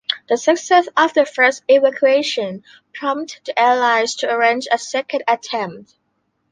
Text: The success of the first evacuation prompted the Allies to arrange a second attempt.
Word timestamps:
The 0.29 0.35
success 0.35 0.87
of 0.97 1.13
the 1.13 1.27
first 1.27 1.61
evacuation 1.67 2.63
prompted 2.91 3.45
the 3.45 3.59
Allies 3.59 4.15
to 4.15 4.33
arrange 4.33 4.67
a 4.71 4.79
second 4.79 5.21
attempt. 5.27 5.93